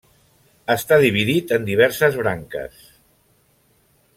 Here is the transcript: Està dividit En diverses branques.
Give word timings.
Està 0.75 0.97
dividit 1.03 1.53
En 1.57 1.67
diverses 1.67 2.17
branques. 2.23 2.81